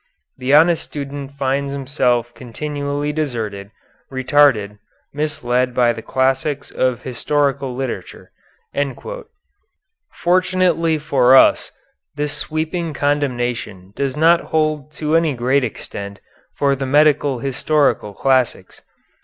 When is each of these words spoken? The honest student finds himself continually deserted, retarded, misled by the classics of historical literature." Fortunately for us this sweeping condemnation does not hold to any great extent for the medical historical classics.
The 0.39 0.51
honest 0.55 0.81
student 0.83 1.33
finds 1.37 1.71
himself 1.71 2.33
continually 2.33 3.13
deserted, 3.13 3.69
retarded, 4.11 4.79
misled 5.13 5.75
by 5.75 5.93
the 5.93 6.01
classics 6.01 6.71
of 6.71 7.03
historical 7.03 7.75
literature." 7.75 8.31
Fortunately 10.11 10.97
for 10.97 11.35
us 11.35 11.71
this 12.15 12.33
sweeping 12.35 12.95
condemnation 12.95 13.93
does 13.95 14.17
not 14.17 14.41
hold 14.41 14.91
to 14.93 15.15
any 15.15 15.35
great 15.35 15.63
extent 15.63 16.19
for 16.57 16.75
the 16.75 16.87
medical 16.87 17.37
historical 17.37 18.15
classics. 18.15 18.81